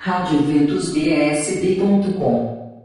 radioventusbsb.com 0.00 2.78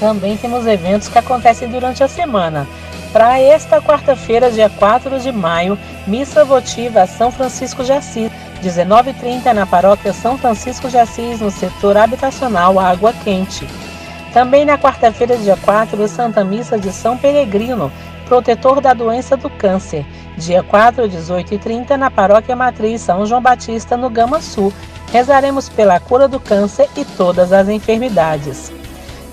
Também 0.00 0.36
temos 0.36 0.66
eventos 0.66 1.06
que 1.06 1.18
acontecem 1.18 1.68
durante 1.68 2.02
a 2.02 2.08
semana. 2.08 2.66
Para 3.12 3.38
esta 3.38 3.80
quarta-feira, 3.80 4.50
dia 4.50 4.68
4 4.68 5.20
de 5.20 5.30
maio, 5.30 5.78
missa 6.04 6.44
votiva 6.44 7.06
São 7.06 7.30
Francisco 7.30 7.84
de 7.84 7.92
Assis, 7.92 8.28
19h30 8.60 9.52
na 9.52 9.66
paróquia 9.66 10.12
São 10.12 10.36
Francisco 10.36 10.88
de 10.88 10.98
Assis, 10.98 11.40
no 11.40 11.52
setor 11.52 11.96
habitacional 11.96 12.80
Água 12.80 13.12
Quente. 13.22 13.68
Também 14.32 14.64
na 14.64 14.76
quarta-feira, 14.76 15.36
dia 15.36 15.56
4, 15.58 16.08
Santa 16.08 16.42
Missa 16.42 16.76
de 16.76 16.90
São 16.90 17.16
Peregrino, 17.16 17.92
protetor 18.32 18.80
da 18.80 18.94
doença 18.94 19.36
do 19.36 19.50
câncer, 19.50 20.06
dia 20.38 20.62
4, 20.62 21.06
18 21.06 21.52
e 21.52 21.58
30, 21.58 21.98
na 21.98 22.10
Paróquia 22.10 22.56
Matriz 22.56 23.02
São 23.02 23.26
João 23.26 23.42
Batista, 23.42 23.94
no 23.94 24.08
Gama 24.08 24.40
Sul. 24.40 24.72
Rezaremos 25.12 25.68
pela 25.68 26.00
cura 26.00 26.26
do 26.26 26.40
câncer 26.40 26.88
e 26.96 27.04
todas 27.04 27.52
as 27.52 27.68
enfermidades. 27.68 28.72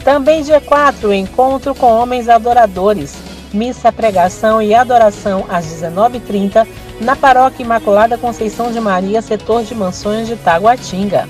Também 0.03 0.43
dia 0.43 0.59
4, 0.59 1.13
encontro 1.13 1.73
com 1.73 1.87
homens 1.87 2.27
adoradores, 2.27 3.15
missa, 3.53 3.89
pregação 3.89 4.61
e 4.61 4.75
adoração 4.75 5.45
às 5.47 5.65
19h30, 5.67 6.67
na 6.99 7.15
Paróquia 7.15 7.63
Imaculada 7.63 8.17
Conceição 8.17 8.69
de 8.69 8.81
Maria, 8.81 9.21
setor 9.21 9.63
de 9.63 9.73
Mansões 9.73 10.27
de 10.27 10.35
Taguatinga. 10.35 11.25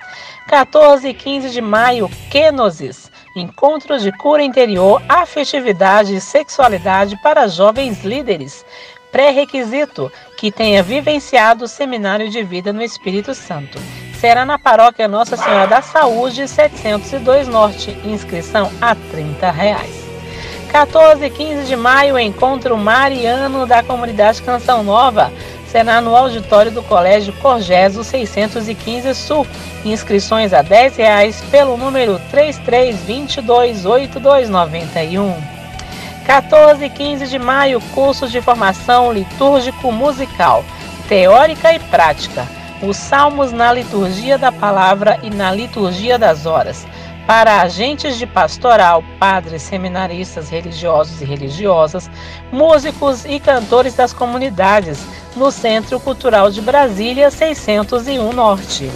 14 0.51 1.09
e 1.09 1.15
15 1.15 1.51
de 1.51 1.61
maio, 1.61 2.11
Kenosis, 2.29 3.09
Encontros 3.37 4.03
de 4.03 4.11
Cura 4.11 4.43
Interior, 4.43 5.01
Afetividade 5.09 6.17
e 6.17 6.21
Sexualidade 6.21 7.17
para 7.23 7.47
Jovens 7.47 8.03
Líderes. 8.03 8.67
Pré-requisito 9.13 10.11
que 10.37 10.51
tenha 10.51 10.83
vivenciado 10.83 11.67
o 11.67 11.69
Seminário 11.69 12.29
de 12.29 12.43
Vida 12.43 12.73
no 12.73 12.83
Espírito 12.83 13.33
Santo. 13.33 13.79
Será 14.19 14.45
na 14.45 14.59
Paróquia 14.59 15.07
Nossa 15.07 15.37
Senhora 15.37 15.69
da 15.69 15.83
Saúde, 15.83 16.49
702 16.49 17.47
Norte. 17.47 17.97
Inscrição 18.05 18.73
a 18.81 18.97
30 18.97 19.53
reais. 19.53 20.05
14 20.73 21.27
e 21.27 21.31
15 21.31 21.65
de 21.65 21.77
maio, 21.77 22.19
Encontro 22.19 22.77
Mariano 22.77 23.67
da 23.67 23.85
Comunidade 23.85 24.43
Canção 24.43 24.83
Nova 24.83 25.33
será 25.71 26.01
no 26.01 26.17
auditório 26.17 26.73
do 26.73 26.83
Colégio 26.83 27.33
Corgeso 27.35 28.03
615 28.03 29.15
Sul. 29.15 29.47
Inscrições 29.85 30.53
a 30.53 30.63
10 30.63 30.97
reais 30.97 31.41
pelo 31.51 31.77
número 31.77 32.21
33228291. 32.33 35.33
14 36.27 36.85
e 36.85 36.91
15 36.91 37.29
de 37.29 37.39
maio, 37.39 37.81
cursos 37.95 38.33
de 38.33 38.41
formação 38.41 39.13
litúrgico 39.13 39.93
musical, 39.93 40.65
teórica 41.09 41.73
e 41.73 41.79
prática. 41.79 42.49
Os 42.83 42.97
salmos 42.97 43.53
na 43.53 43.73
liturgia 43.73 44.37
da 44.39 44.51
palavra 44.51 45.21
e 45.23 45.31
na 45.31 45.53
liturgia 45.53 46.19
das 46.19 46.47
horas 46.47 46.85
para 47.31 47.63
agentes 47.63 48.19
de 48.19 48.27
pastoral, 48.27 49.05
padres, 49.21 49.63
seminaristas 49.63 50.49
religiosos 50.49 51.23
e 51.23 51.25
religiosas, 51.25 52.11
músicos 52.51 53.25
e 53.25 53.39
cantores 53.39 53.95
das 53.95 54.13
comunidades, 54.13 54.99
no 55.37 55.53
Centro 55.53 56.01
Cultural 56.01 56.51
de 56.51 56.61
Brasília 56.61 57.31
601 57.31 58.33
Norte. 58.33 58.91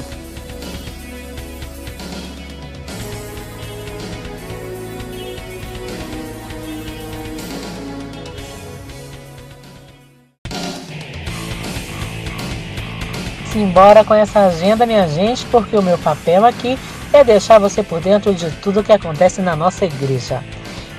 Simbora 13.52 14.02
com 14.02 14.12
essa 14.12 14.46
agenda, 14.46 14.84
minha 14.84 15.06
gente, 15.06 15.46
porque 15.46 15.76
o 15.76 15.82
meu 15.82 15.96
papel 15.98 16.44
aqui 16.44 16.76
deixar 17.22 17.60
você 17.60 17.82
por 17.82 18.00
dentro 18.00 18.34
de 18.34 18.50
tudo 18.50 18.82
que 18.82 18.92
acontece 18.92 19.40
na 19.40 19.54
nossa 19.54 19.84
igreja. 19.84 20.42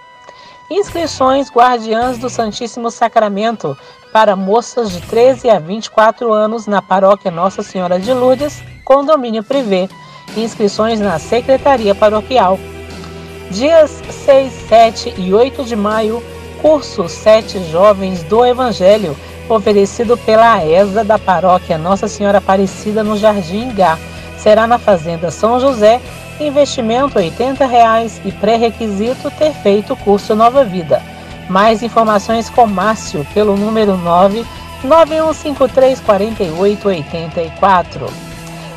Inscrições 0.70 1.50
Guardiãs 1.50 2.16
do 2.18 2.30
Santíssimo 2.30 2.92
Sacramento 2.92 3.76
para 4.12 4.36
moças 4.36 4.92
de 4.92 5.00
13 5.00 5.50
a 5.50 5.58
24 5.58 6.32
anos 6.32 6.68
na 6.68 6.80
Paróquia 6.80 7.30
Nossa 7.30 7.62
Senhora 7.62 7.98
de 7.98 8.12
Lourdes, 8.12 8.62
condomínio 8.84 9.42
privê. 9.42 9.88
Inscrições 10.36 11.00
na 11.00 11.18
Secretaria 11.18 11.94
Paroquial. 11.94 12.58
Dias 13.50 14.02
6, 14.10 14.52
7 14.68 15.14
e 15.16 15.32
8 15.34 15.64
de 15.64 15.74
maio, 15.74 16.22
curso 16.60 17.08
Sete 17.08 17.58
Jovens 17.64 18.22
do 18.24 18.44
Evangelho, 18.44 19.16
oferecido 19.48 20.16
pela 20.16 20.64
ESA 20.64 21.02
da 21.02 21.18
Paróquia 21.18 21.78
Nossa 21.78 22.06
Senhora 22.06 22.38
Aparecida 22.38 23.02
no 23.02 23.16
Jardim 23.16 23.72
Gá. 23.72 23.98
Será 24.36 24.66
na 24.66 24.78
Fazenda 24.78 25.30
São 25.30 25.58
José, 25.58 26.00
investimento 26.38 27.18
80 27.18 27.66
reais 27.66 28.20
e 28.24 28.32
pré-requisito 28.32 29.30
ter 29.32 29.52
feito 29.52 29.94
o 29.94 29.96
curso 29.96 30.36
Nova 30.36 30.64
Vida. 30.64 31.02
Mais 31.48 31.82
informações 31.82 32.50
com 32.50 32.66
Márcio 32.66 33.26
pelo 33.32 33.56
número 33.56 33.96
9 33.96 34.44
9153 34.84 36.00
4884. 36.00 38.06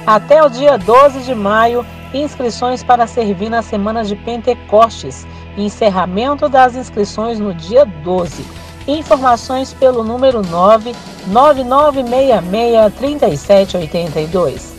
Até 0.05 0.43
o 0.43 0.49
dia 0.49 0.77
12 0.77 1.21
de 1.21 1.35
maio, 1.35 1.85
inscrições 2.13 2.83
para 2.83 3.05
servir 3.05 3.49
na 3.49 3.61
semana 3.61 4.03
de 4.03 4.15
Pentecostes. 4.15 5.27
Encerramento 5.57 6.49
das 6.49 6.75
inscrições 6.75 7.39
no 7.39 7.53
dia 7.53 7.85
12. 7.85 8.43
Informações 8.87 9.73
pelo 9.73 10.03
número 10.03 10.41
9 10.41 10.95
9966 11.27 12.93
3782. 12.95 14.73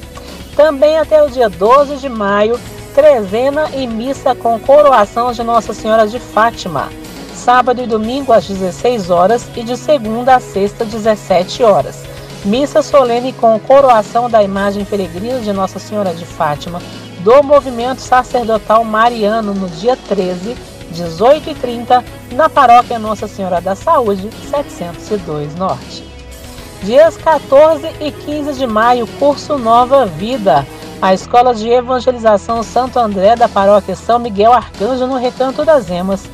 Também 0.56 0.98
até 0.98 1.22
o 1.22 1.30
dia 1.30 1.48
12 1.48 1.96
de 1.96 2.08
maio, 2.08 2.60
trezena 2.94 3.70
e 3.74 3.86
missa 3.86 4.34
com 4.34 4.58
coroação 4.58 5.32
de 5.32 5.42
Nossa 5.42 5.72
Senhora 5.72 6.06
de 6.06 6.18
Fátima. 6.18 6.90
Sábado 7.34 7.82
e 7.82 7.86
domingo 7.86 8.32
às 8.32 8.46
16 8.46 9.10
horas 9.10 9.48
e 9.56 9.62
de 9.62 9.76
segunda 9.76 10.36
a 10.36 10.40
sexta 10.40 10.84
às 10.84 10.90
17 10.90 11.62
horas. 11.62 12.04
Missa 12.44 12.82
solene 12.82 13.32
com 13.32 13.58
coroação 13.60 14.28
da 14.28 14.42
imagem 14.42 14.84
peregrina 14.84 15.40
de 15.40 15.52
Nossa 15.52 15.78
Senhora 15.78 16.12
de 16.12 16.24
Fátima 16.24 16.82
do 17.20 17.42
movimento 17.42 18.00
sacerdotal 18.00 18.84
mariano 18.84 19.54
no 19.54 19.68
dia 19.68 19.96
13, 19.96 20.56
18 20.92 21.50
e 21.50 21.54
30, 21.54 22.04
na 22.32 22.48
paróquia 22.48 22.98
Nossa 22.98 23.26
Senhora 23.26 23.60
da 23.60 23.74
Saúde, 23.74 24.28
702 24.50 25.54
Norte. 25.56 26.04
Dias 26.82 27.16
14 27.16 27.90
e 28.00 28.10
15 28.10 28.54
de 28.54 28.66
maio, 28.66 29.06
curso 29.18 29.56
Nova 29.56 30.04
Vida. 30.04 30.66
A 31.00 31.14
Escola 31.14 31.54
de 31.54 31.68
Evangelização 31.68 32.62
Santo 32.62 32.98
André 32.98 33.34
da 33.34 33.48
Paróquia 33.48 33.96
São 33.96 34.18
Miguel 34.18 34.52
Arcanjo, 34.52 35.06
no 35.06 35.16
Recanto 35.16 35.64
das 35.64 35.90
Emas, 35.90 36.28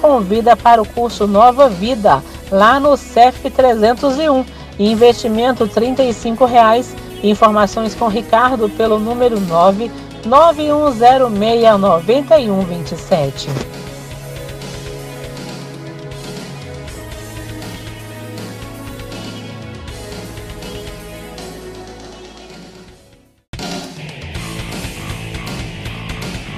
convida 0.00 0.56
para 0.56 0.80
o 0.80 0.88
curso 0.88 1.26
Nova 1.26 1.68
Vida, 1.68 2.22
lá 2.50 2.78
no 2.78 2.96
CEF 2.96 3.50
301. 3.50 4.44
Investimento 4.78 5.68
35 5.68 6.44
reais. 6.44 6.94
Informações 7.22 7.94
com 7.94 8.08
Ricardo 8.08 8.68
pelo 8.70 8.98
número 8.98 9.40
9 9.40 9.90
9106 10.26 11.78
9127. 11.78 13.48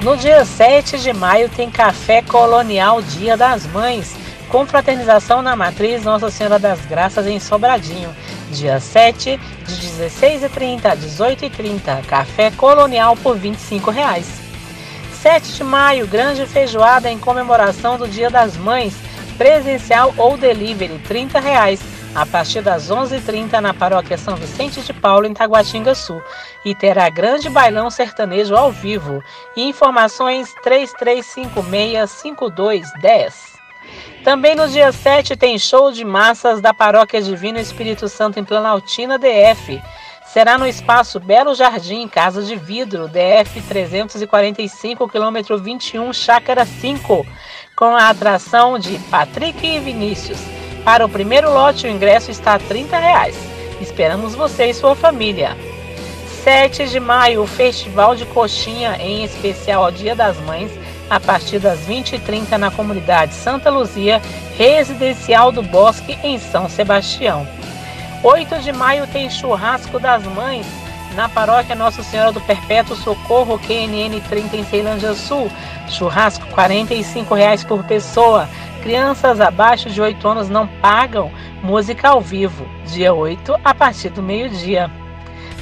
No 0.07 0.17
dia 0.17 0.45
7 0.45 1.01
de 1.01 1.13
maio 1.13 1.49
tem 1.49 1.69
Café 1.69 2.23
Colonial 2.23 3.03
Dia 3.03 3.37
das 3.37 3.67
Mães, 3.67 4.15
com 4.49 4.65
fraternização 4.65 5.43
na 5.43 5.57
Matriz 5.57 6.05
Nossa 6.05 6.31
Senhora 6.31 6.61
das 6.61 6.87
Graças 6.87 7.27
em 7.27 7.41
Sobradinho. 7.41 8.15
Dia 8.53 8.79
7, 8.79 9.37
de 9.67 9.75
16h30 9.75 10.85
a 10.85 10.97
18h30, 10.97 12.07
Café 12.07 12.53
Colonial 12.53 13.17
por 13.17 13.37
25 13.37 13.91
reais. 13.91 14.29
7 15.13 15.55
de 15.55 15.65
maio, 15.65 16.07
grande 16.07 16.47
feijoada 16.47 17.11
em 17.11 17.19
comemoração 17.19 17.99
do 17.99 18.07
Dia 18.07 18.31
das 18.31 18.57
Mães, 18.57 18.95
presencial 19.37 20.15
ou 20.17 20.37
delivery, 20.37 21.01
30 21.01 21.41
reais 21.41 21.96
a 22.17 22.25
partir 22.25 22.63
das 22.63 22.91
11h30 22.91 23.61
na 23.61 23.75
paróquia 23.75 24.17
São 24.17 24.37
Vicente 24.37 24.81
de 24.81 24.95
Paulo, 24.95 25.27
em 25.27 25.35
Taguatinga 25.35 25.95
Sul. 25.95 26.23
E 26.65 26.75
terá 26.75 27.11
grande 27.11 27.51
bailão 27.51 27.91
sertanejo 27.91 28.57
ao 28.57 28.73
vivo. 28.73 29.23
informações 29.55 30.55
3356-5210. 30.65 33.35
Também 34.25 34.55
no 34.55 34.67
dia 34.67 34.93
7 34.93 35.37
tem 35.37 35.59
show 35.59 35.93
de 35.93 36.07
massas 36.07 36.63
da 36.63 36.73
Paróquia 36.73 37.21
Divino 37.21 37.59
Espírito 37.59 38.09
Santo 38.09 38.41
em 38.41 38.45
Planaltina, 38.45 39.19
DF. 39.19 39.79
Será 40.25 40.57
no 40.57 40.67
espaço 40.67 41.21
Belo 41.21 41.55
Jardim, 41.55 42.09
Casa 42.09 42.43
de 42.43 42.57
Vidro, 42.57 43.09
DF 43.09 43.61
345, 43.69 45.07
quilômetro 45.07 45.59
21, 45.59 46.15
Chácara 46.15 46.65
5, 46.65 47.27
com 47.77 47.95
a 47.95 48.09
atração 48.09 48.79
de 48.79 48.99
Patrick 49.11 49.67
e 49.67 49.79
Vinícius. 49.79 50.56
Para 50.87 51.05
o 51.05 51.09
primeiro 51.09 51.53
lote, 51.53 51.85
o 51.85 51.91
ingresso 51.91 52.31
está 52.31 52.55
a 52.55 52.59
30 52.61 52.97
reais. 52.97 53.37
Esperamos 53.81 54.37
você 54.37 54.67
e 54.67 54.73
sua 54.73 54.95
família. 54.95 55.57
7 56.45 56.87
de 56.87 57.01
maio, 57.01 57.43
o 57.43 57.47
Festival 57.47 58.15
de 58.15 58.25
Coxinha, 58.27 58.97
em 59.01 59.25
especial 59.25 59.87
ao 59.87 59.91
Dia 59.91 60.15
das 60.15 60.39
Mães, 60.43 60.71
a 61.11 61.19
partir 61.19 61.59
das 61.59 61.81
20h30 61.89 62.57
na 62.57 62.71
comunidade 62.71 63.35
Santa 63.35 63.69
Luzia, 63.69 64.23
residencial 64.57 65.51
do 65.51 65.61
Bosque, 65.61 66.17
em 66.23 66.39
São 66.39 66.69
Sebastião. 66.69 67.45
8 68.23 68.61
de 68.61 68.73
maio 68.73 69.09
tem 69.09 69.29
Churrasco 69.29 69.99
das 69.99 70.23
Mães, 70.23 70.69
na 71.17 71.29
paróquia 71.29 71.75
Nossa 71.75 72.03
Senhora 72.03 72.31
do 72.31 72.41
Perpétuo 72.43 72.95
Socorro, 72.95 73.59
QNN 73.59 74.21
30 74.29 74.57
em 74.57 74.65
Ceilândia 74.65 75.15
Sul. 75.15 75.51
Churrasco 75.89 76.47
45 76.49 77.35
reais 77.35 77.65
por 77.65 77.83
pessoa. 77.85 78.49
Crianças 78.83 79.41
abaixo 79.41 79.91
de 79.91 80.01
8 80.01 80.29
anos 80.29 80.49
não 80.49 80.69
pagam 80.69 81.33
música 81.63 82.11
ao 82.11 82.21
vivo, 82.21 82.69
dia 82.87 83.13
8 83.13 83.57
a 83.65 83.75
partir 83.75 84.11
do 84.11 84.23
meio-dia. 84.23 84.91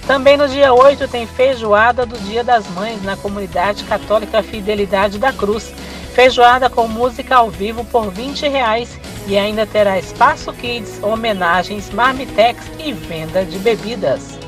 Também 0.07 0.37
no 0.37 0.47
dia 0.47 0.75
8 0.75 1.09
tem 1.09 1.27
feijoada 1.27 2.05
do 2.05 2.19
Dia 2.19 2.45
das 2.45 2.69
Mães 2.71 3.03
na 3.03 3.17
comunidade 3.17 3.85
católica 3.85 4.43
Fidelidade 4.43 5.19
da 5.19 5.33
Cruz. 5.33 5.73
Feijoada 6.13 6.69
com 6.69 6.87
música 6.87 7.37
ao 7.37 7.51
vivo 7.51 7.85
por 7.87 8.11
20 8.11 8.47
reais 8.49 9.01
e 9.27 9.39
ainda 9.39 9.65
terá 9.65 9.99
espaço 9.99 10.53
kids, 10.53 11.03
homenagens, 11.03 11.91
marmitex 11.91 12.71
e 12.79 12.93
venda 12.93 13.45
de 13.45 13.59
bebidas. 13.59 14.44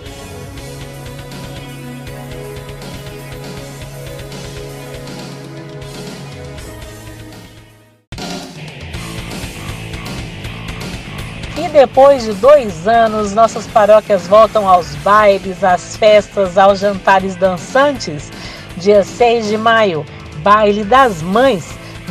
Depois 11.77 12.25
de 12.25 12.33
dois 12.33 12.89
anos, 12.89 13.35
nossas 13.35 13.67
paróquias 13.67 14.27
voltam 14.27 14.67
aos 14.67 14.95
bailes, 14.97 15.63
às 15.63 15.95
festas, 15.95 16.57
aos 16.57 16.79
jantares 16.79 17.37
dançantes. 17.37 18.33
Dia 18.79 19.05
6 19.05 19.49
de 19.49 19.59
maio, 19.59 20.03
Baile 20.39 20.85
das 20.85 21.21
Mães, 21.21 21.69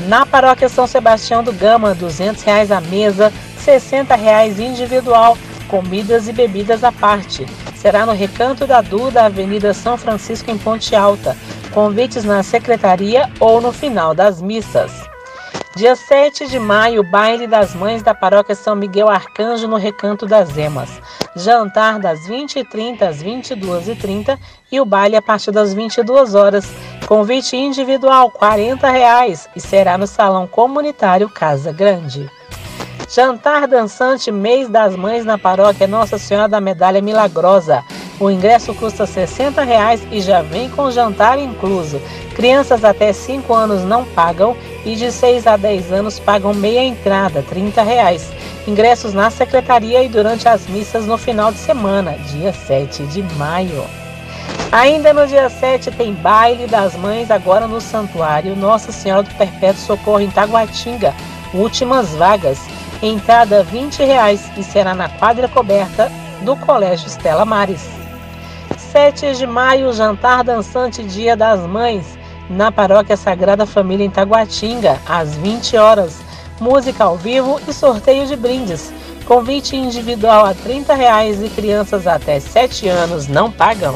na 0.08 0.24
paróquia 0.24 0.70
São 0.70 0.86
Sebastião 0.86 1.44
do 1.44 1.52
Gama, 1.52 1.96
200 1.96 2.44
reais 2.44 2.72
a 2.72 2.80
mesa, 2.80 3.34
60 3.58 4.14
reais 4.14 4.60
individual, 4.60 5.36
comidas 5.68 6.28
e 6.28 6.32
bebidas 6.32 6.84
à 6.84 6.92
parte. 6.92 7.48
Será 7.76 8.06
no 8.06 8.14
Recanto 8.14 8.68
da 8.68 8.82
Duda, 8.82 9.26
Avenida 9.26 9.74
São 9.74 9.98
Francisco, 9.98 10.52
em 10.52 10.60
Ponte 10.60 10.96
Alta. 10.96 11.36
Convites 11.74 12.24
na 12.24 12.44
secretaria 12.44 13.32
ou 13.40 13.60
no 13.60 13.72
final 13.72 14.14
das 14.14 14.40
missas. 14.40 15.15
Dia 15.76 15.94
7 15.94 16.48
de 16.48 16.58
maio, 16.58 17.04
baile 17.04 17.46
das 17.46 17.76
mães 17.76 18.02
da 18.02 18.14
paróquia 18.14 18.56
São 18.56 18.78
Miguel 18.78 19.10
Arcanjo 19.10 19.68
no 19.68 19.76
Recanto 19.76 20.26
das 20.26 20.56
Emas. 20.58 21.02
Jantar 21.36 22.00
das 22.00 22.22
20h30 22.22 23.02
às 23.02 23.22
22h30 23.22 24.40
e 24.72 24.80
o 24.80 24.86
baile 24.86 25.18
a 25.18 25.22
partir 25.22 25.52
das 25.52 25.74
22 25.74 26.34
horas. 26.34 26.66
Convite 27.06 27.58
individual 27.58 28.32
40 28.32 28.90
reais, 28.90 29.50
e 29.54 29.60
será 29.60 29.98
no 29.98 30.08
Salão 30.08 30.48
Comunitário 30.48 31.28
Casa 31.28 31.74
Grande. 31.74 32.32
Jantar 33.14 33.68
dançante 33.68 34.32
Mês 34.32 34.70
das 34.70 34.96
Mães 34.96 35.26
na 35.26 35.38
paróquia 35.38 35.88
Nossa 35.88 36.18
Senhora 36.18 36.48
da 36.48 36.62
Medalha 36.62 37.02
Milagrosa. 37.02 37.84
O 38.18 38.32
ingresso 38.32 38.74
custa 38.74 39.06
60 39.06 39.62
reais 39.62 40.08
e 40.10 40.22
já 40.22 40.42
vem 40.42 40.70
com 40.70 40.90
jantar 40.90 41.38
incluso. 41.38 42.02
Crianças 42.34 42.86
até 42.86 43.12
5 43.12 43.54
anos 43.54 43.84
não 43.84 44.06
pagam 44.06 44.56
e 44.86 44.96
de 44.96 45.12
6 45.12 45.48
a 45.48 45.58
10 45.58 45.92
anos 45.92 46.20
pagam 46.20 46.54
meia 46.54 46.84
entrada, 46.84 47.42
30 47.42 47.82
reais. 47.82 48.32
Ingressos 48.68 49.14
na 49.14 49.30
secretaria 49.30 50.04
e 50.04 50.08
durante 50.08 50.48
as 50.48 50.68
missas 50.68 51.06
no 51.06 51.18
final 51.18 51.52
de 51.52 51.58
semana, 51.58 52.14
dia 52.32 52.54
7 52.54 53.04
de 53.08 53.24
maio. 53.36 53.84
Ainda 54.72 55.14
no 55.14 55.26
dia 55.26 55.50
7 55.50 55.90
tem 55.92 56.14
baile 56.14 56.68
das 56.68 56.96
mães 56.96 57.32
agora 57.32 57.68
no 57.68 57.82
Santuário 57.82 58.56
Nossa 58.56 58.92
Senhora 58.92 59.24
do 59.24 59.34
Perpétuo 59.36 59.82
Socorro 59.82 60.22
em 60.22 60.30
Taguatinga. 60.30 61.14
Últimas 61.54 62.14
vagas. 62.16 62.60
Entrada 63.02 63.64
20 63.64 64.04
reais 64.04 64.50
e 64.58 64.64
será 64.64 64.94
na 64.94 65.10
quadra 65.10 65.48
coberta 65.48 66.12
do 66.42 66.56
Colégio 66.56 67.08
Estela 67.08 67.46
Mares. 67.46 67.88
7 68.92 69.36
de 69.36 69.48
maio, 69.48 69.92
jantar 69.94 70.44
dançante 70.44 71.04
Dia 71.04 71.36
das 71.36 71.60
Mães 71.62 72.06
na 72.50 72.72
Paróquia 72.72 73.18
Sagrada 73.18 73.66
Família 73.66 74.06
em 74.06 74.10
Taguatinga, 74.10 75.00
às 75.06 75.36
20 75.36 75.78
horas. 75.78 76.22
Música 76.60 77.04
ao 77.04 77.18
vivo 77.18 77.60
e 77.68 77.74
sorteio 77.74 78.26
de 78.28 78.36
brindes. 78.36 78.94
Convite 79.26 79.76
individual 79.76 80.46
a 80.46 80.54
30 80.54 80.94
reais 80.94 81.42
e 81.44 81.50
crianças 81.50 82.06
até 82.08 82.40
7 82.40 82.88
anos 82.88 83.28
não 83.28 83.52
pagam. 83.52 83.96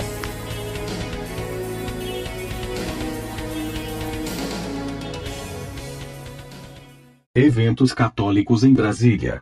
Eventos 7.36 7.94
católicos 7.94 8.64
em 8.64 8.74
Brasília. 8.74 9.42